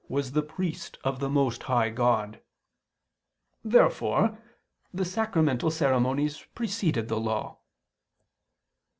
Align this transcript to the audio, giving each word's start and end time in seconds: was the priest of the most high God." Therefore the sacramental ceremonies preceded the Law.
was 0.09 0.31
the 0.31 0.41
priest 0.41 0.97
of 1.03 1.19
the 1.19 1.29
most 1.29 1.61
high 1.69 1.91
God." 1.91 2.41
Therefore 3.63 4.39
the 4.91 5.05
sacramental 5.05 5.69
ceremonies 5.69 6.43
preceded 6.55 7.07
the 7.07 7.19
Law. 7.19 7.59